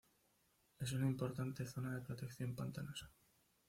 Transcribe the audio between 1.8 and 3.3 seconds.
de protección pantanosa.